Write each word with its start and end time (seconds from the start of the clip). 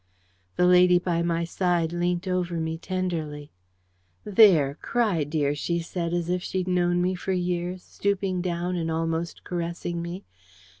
The 0.55 0.65
lady 0.65 0.97
by 0.97 1.21
my 1.21 1.43
side 1.43 1.93
leant 1.93 2.27
over 2.27 2.55
me 2.55 2.75
tenderly. 2.75 3.51
"There 4.23 4.73
cry, 4.81 5.23
dear," 5.23 5.53
she 5.53 5.79
said, 5.79 6.11
as 6.11 6.27
if 6.27 6.41
she'd 6.41 6.67
known 6.67 7.03
me 7.03 7.13
for 7.13 7.33
years, 7.33 7.83
stooping 7.83 8.41
down 8.41 8.75
and 8.75 8.89
almost 8.89 9.43
caressing 9.43 10.01
me. 10.01 10.25